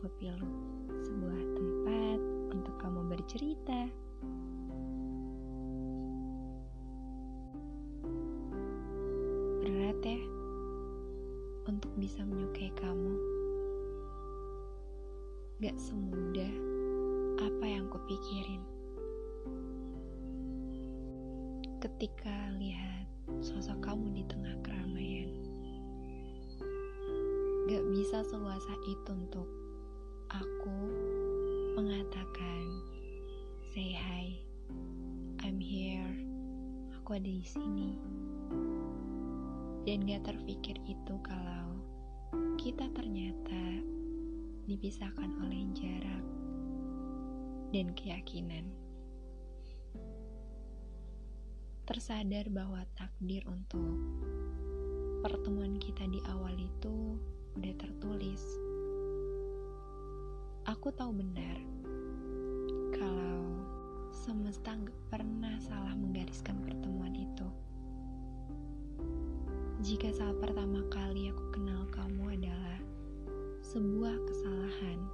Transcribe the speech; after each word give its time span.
Kopilu, 0.00 0.48
sebuah 0.88 1.42
tempat 1.60 2.20
untuk 2.56 2.72
kamu 2.80 3.04
bercerita. 3.12 3.84
Berat 9.60 10.00
ya 10.00 10.20
untuk 11.68 11.92
bisa 12.00 12.24
menyukai 12.24 12.72
kamu. 12.80 13.12
Gak 15.60 15.76
semudah 15.76 16.54
apa 17.44 17.66
yang 17.68 17.84
kupikirin. 17.92 18.64
Ketika 21.84 22.56
lihat 22.56 23.04
sosok 23.44 23.84
kamu 23.84 24.16
di 24.16 24.24
tengah 24.24 24.56
keramaian 24.64 25.28
gak 27.68 27.84
bisa 27.92 28.24
seluasa 28.24 28.72
itu 28.88 29.12
untuk 29.12 29.59
aku 30.30 30.74
mengatakan 31.74 32.64
say 33.74 33.90
hi. 33.90 34.38
I'm 35.42 35.58
here. 35.58 36.14
Aku 37.00 37.18
ada 37.18 37.26
di 37.26 37.42
sini. 37.42 37.98
Dan 39.82 40.06
gak 40.06 40.30
terpikir 40.30 40.78
itu 40.86 41.14
kalau 41.26 41.82
kita 42.60 42.86
ternyata 42.94 43.82
dipisahkan 44.70 45.34
oleh 45.42 45.66
jarak 45.74 46.24
dan 47.74 47.90
keyakinan. 47.98 48.70
Tersadar 51.90 52.46
bahwa 52.54 52.86
takdir 52.94 53.42
untuk 53.50 53.98
pertemuan 55.26 55.74
kita 55.82 56.06
di 56.06 56.22
Aku 60.80 60.88
tahu 60.96 61.12
benar 61.12 61.60
kalau 62.96 63.44
semesta 64.16 64.72
gak 64.80 64.96
pernah 65.12 65.52
salah 65.60 65.92
menggariskan 65.92 66.56
pertemuan 66.64 67.12
itu. 67.12 67.44
Jika 69.84 70.08
saat 70.08 70.40
pertama 70.40 70.80
kali 70.88 71.28
aku 71.28 71.52
kenal 71.52 71.84
kamu 71.92 72.32
adalah 72.32 72.80
sebuah 73.60 74.24
kesalahan, 74.24 75.04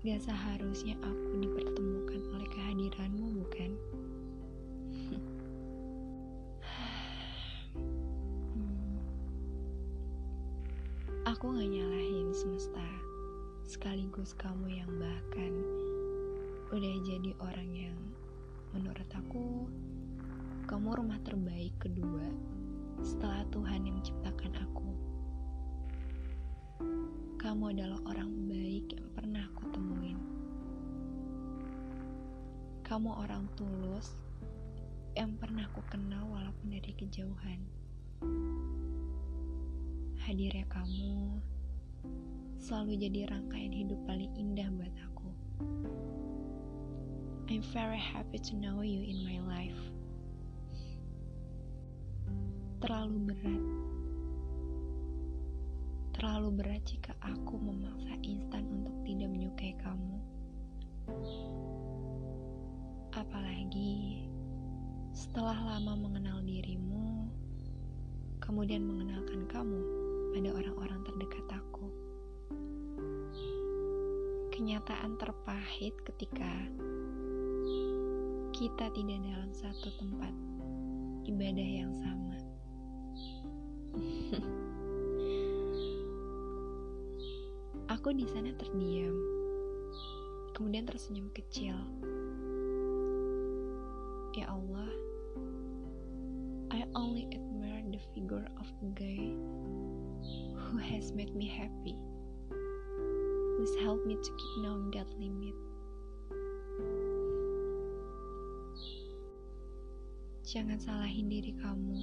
gak 0.00 0.24
seharusnya 0.24 0.96
aku 1.04 1.36
dipertemukan 1.36 2.24
oleh 2.32 2.48
kehadiranmu, 2.56 3.36
bukan? 3.36 3.76
Aku 11.36 11.52
gak 11.52 11.68
nyalahin 11.68 12.32
semesta 12.32 13.11
Sekaligus 13.62 14.34
kamu 14.34 14.82
yang 14.82 14.90
bahkan 14.98 15.52
Udah 16.74 16.94
jadi 17.06 17.30
orang 17.38 17.70
yang 17.70 17.98
Menurut 18.74 19.06
aku 19.14 19.70
Kamu 20.66 20.98
rumah 20.98 21.22
terbaik 21.22 21.70
kedua 21.78 22.26
Setelah 23.02 23.46
Tuhan 23.50 23.86
yang 23.86 23.98
menciptakan 23.98 24.52
aku. 24.62 24.90
Kamu 27.42 27.74
adalah 27.74 27.98
orang 28.06 28.30
baik 28.46 28.94
yang 28.94 29.08
pernah 29.18 29.42
aku 29.50 29.66
temuin. 29.74 30.18
Kamu 32.86 33.10
orang 33.18 33.50
tulus 33.58 34.14
Yang 35.18 35.42
pernah 35.42 35.66
aku 35.66 35.82
kenal 35.90 36.30
walaupun 36.30 36.66
dari 36.70 36.92
kejauhan. 36.94 37.60
Hadirnya 40.22 40.62
kamu 40.70 41.42
selalu 42.62 42.94
jadi 42.94 43.26
rangkaian 43.26 43.74
hidup 43.74 43.98
paling 44.06 44.30
indah 44.38 44.70
buat 44.78 44.94
aku. 45.10 45.28
I'm 47.50 47.66
very 47.74 47.98
happy 47.98 48.38
to 48.38 48.54
know 48.54 48.86
you 48.86 49.02
in 49.02 49.18
my 49.26 49.42
life. 49.42 49.82
Terlalu 52.78 53.34
berat. 53.34 53.64
Terlalu 56.14 56.48
berat 56.62 56.82
jika 56.86 57.18
aku 57.18 57.58
memaksa 57.58 58.14
instan 58.22 58.62
untuk 58.70 58.94
tidak 59.02 59.28
menyukai 59.34 59.74
kamu. 59.82 60.16
Apalagi 63.10 64.22
setelah 65.10 65.58
lama 65.66 65.98
mengenal 65.98 66.46
dirimu, 66.46 67.26
kemudian 68.38 68.86
mengenalkan 68.86 69.50
kamu 69.50 69.82
pada 70.30 70.48
orang-orang 70.54 71.02
terdekat 71.02 71.46
aku. 71.58 72.01
Kenyataan 74.52 75.16
terpahit 75.16 75.96
ketika 76.04 76.52
kita 78.52 78.92
tidak 78.92 79.18
dalam 79.24 79.48
satu 79.56 79.88
tempat 79.96 80.28
ibadah 81.24 81.68
yang 81.80 81.88
sama. 81.96 82.36
aku 87.96 88.12
di 88.12 88.28
sana 88.28 88.52
terdiam, 88.60 89.16
kemudian 90.52 90.84
tersenyum 90.84 91.32
kecil. 91.32 91.72
Ya 94.36 94.52
Allah, 94.52 94.92
I 96.76 96.84
only 96.92 97.24
admire 97.32 97.88
the 97.88 98.00
figure 98.12 98.44
of 98.60 98.68
a 98.84 98.88
guy 98.92 99.32
who 100.60 100.76
has 100.76 101.12
made 101.16 101.32
me 101.32 101.48
happy, 101.48 101.96
who's 103.62 103.78
helped 103.78 104.04
me 104.04 104.18
to 104.18 104.30
keep 104.34 104.54
knowing 104.58 104.90
that 104.90 105.06
limit. 105.22 105.54
Jangan 110.42 110.82
salahin 110.82 111.30
diri 111.30 111.54
kamu 111.62 111.94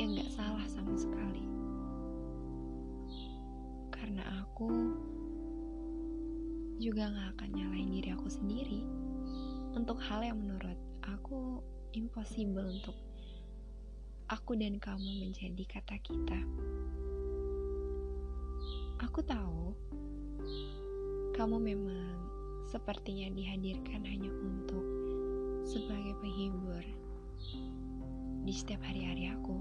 yang 0.00 0.16
gak 0.16 0.32
salah 0.32 0.64
sama 0.64 0.96
sekali. 0.96 1.44
Karena 3.92 4.24
aku 4.40 4.96
juga 6.80 7.12
gak 7.12 7.28
akan 7.36 7.50
nyalahin 7.52 7.92
diri 7.92 8.08
aku 8.16 8.32
sendiri 8.32 8.80
untuk 9.76 10.00
hal 10.00 10.24
yang 10.24 10.40
menurut 10.40 10.80
aku 11.04 11.60
impossible 11.92 12.64
untuk 12.64 12.96
aku 14.32 14.56
dan 14.56 14.80
kamu 14.80 15.20
menjadi 15.20 15.68
kata 15.68 16.00
kita. 16.00 16.40
Aku 18.98 19.22
tahu 19.22 19.78
kamu 21.38 21.56
memang 21.62 22.18
sepertinya 22.66 23.30
dihadirkan 23.30 24.02
hanya 24.02 24.26
untuk 24.42 24.82
sebagai 25.62 26.18
penghibur 26.18 26.82
di 28.42 28.50
setiap 28.50 28.82
hari-hari 28.82 29.30
aku. 29.30 29.54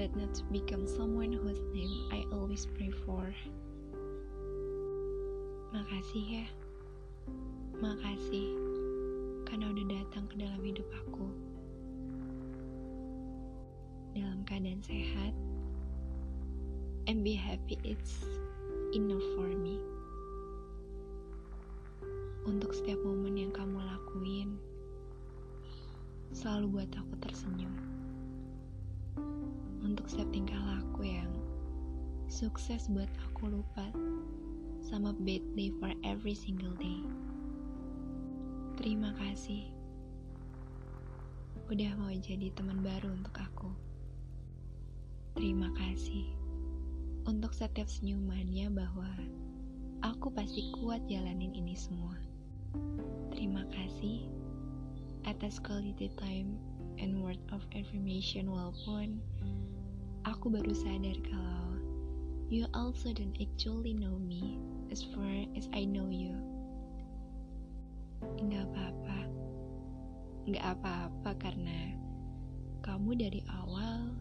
But 0.00 0.14
not 0.16 0.32
to 0.40 0.46
become 0.48 0.88
someone 0.88 1.34
whose 1.34 1.60
name 1.76 1.90
I 2.08 2.24
always 2.32 2.64
pray 2.64 2.88
for. 3.04 3.28
Makasih 5.76 6.24
ya. 6.40 6.46
Makasih 7.76 8.48
karena 9.44 9.68
udah 9.68 9.86
datang 10.00 10.24
ke 10.32 10.34
dalam 10.40 10.60
hidup 10.64 10.88
aku. 11.04 11.28
Dalam 14.16 14.48
keadaan 14.48 14.80
sehat, 14.80 15.36
and 17.08 17.24
be 17.24 17.32
happy 17.32 17.80
it's 17.88 18.20
enough 18.92 19.24
for 19.32 19.48
me. 19.48 19.80
Untuk 22.44 22.76
setiap 22.76 23.00
momen 23.00 23.40
yang 23.40 23.52
kamu 23.52 23.80
lakuin, 23.80 24.60
selalu 26.36 26.80
buat 26.80 26.90
aku 26.92 27.14
tersenyum. 27.24 27.72
Untuk 29.80 30.04
setiap 30.04 30.28
tingkah 30.36 30.60
laku 30.68 31.08
yang 31.08 31.32
sukses 32.28 32.92
buat 32.92 33.08
aku 33.32 33.56
lupa 33.56 33.88
sama 34.84 35.16
bad 35.24 35.40
day 35.56 35.72
for 35.80 35.88
every 36.04 36.36
single 36.36 36.76
day. 36.76 37.00
Terima 38.76 39.16
kasih 39.16 39.72
udah 41.72 41.92
mau 42.00 42.12
jadi 42.12 42.52
teman 42.52 42.84
baru 42.84 43.16
untuk 43.16 43.36
aku. 43.36 43.72
Terima 45.36 45.68
kasih 45.76 46.37
untuk 47.28 47.52
setiap 47.52 47.84
senyumannya 47.84 48.72
bahwa 48.72 49.12
aku 50.00 50.32
pasti 50.32 50.72
kuat 50.80 51.04
jalanin 51.12 51.52
ini 51.52 51.76
semua. 51.76 52.16
Terima 53.36 53.68
kasih 53.68 54.24
atas 55.28 55.60
quality 55.60 56.08
time 56.16 56.56
and 56.96 57.20
word 57.20 57.36
of 57.52 57.60
affirmation 57.76 58.48
walaupun 58.48 59.20
aku 60.24 60.48
baru 60.48 60.72
sadar 60.72 61.20
kalau 61.28 61.76
you 62.48 62.64
also 62.72 63.12
don't 63.12 63.36
actually 63.44 63.92
know 63.92 64.16
me 64.16 64.56
as 64.88 65.04
far 65.12 65.44
as 65.52 65.68
I 65.76 65.84
know 65.84 66.08
you. 66.08 66.32
Enggak 68.40 68.72
apa-apa. 68.72 69.20
Enggak 70.48 70.64
apa-apa 70.80 71.30
karena 71.36 71.92
kamu 72.80 73.20
dari 73.20 73.44
awal 73.52 74.16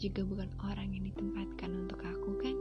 juga 0.00 0.24
bukan 0.24 0.48
orang 0.64 0.96
yang 0.96 1.04
ditempatkan 1.12 1.70
untuk 1.76 2.00
aku 2.00 2.30
kan? 2.40 2.56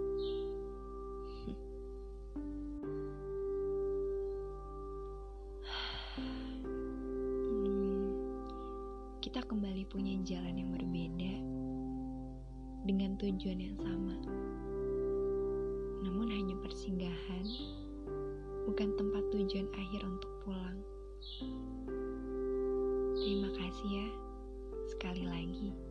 Hmm, 6.20 8.12
kita 9.24 9.40
kembali 9.48 9.88
punya 9.88 10.20
jalan 10.28 10.60
yang 10.60 10.76
berbeda 10.76 11.34
dengan 12.84 13.16
tujuan 13.24 13.60
yang 13.64 13.78
sama. 13.80 14.20
Namun 16.04 16.28
hanya 16.36 16.60
persinggahan, 16.60 17.46
bukan 18.68 19.00
tempat 19.00 19.24
tujuan 19.32 19.72
akhir 19.80 20.04
untuk 20.04 20.32
pulang. 20.44 20.84
Terima 23.16 23.48
kasih 23.56 23.90
ya, 24.04 24.08
sekali 24.92 25.24
lagi. 25.24 25.89